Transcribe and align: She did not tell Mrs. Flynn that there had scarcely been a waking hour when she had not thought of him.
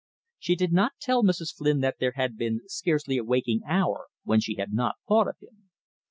She 0.39 0.55
did 0.55 0.73
not 0.73 0.93
tell 0.99 1.21
Mrs. 1.23 1.53
Flynn 1.55 1.81
that 1.81 1.97
there 1.99 2.13
had 2.15 2.31
scarcely 2.65 3.17
been 3.17 3.21
a 3.21 3.23
waking 3.23 3.61
hour 3.67 4.07
when 4.23 4.39
she 4.39 4.55
had 4.55 4.73
not 4.73 4.95
thought 5.07 5.27
of 5.27 5.35
him. 5.39 5.69